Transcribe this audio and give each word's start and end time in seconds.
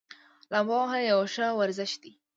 لامبو 0.51 0.75
وهل 0.81 1.01
یو 1.11 1.21
ښه 1.33 1.45
ورزش 1.59 1.91
دی. 2.01 2.11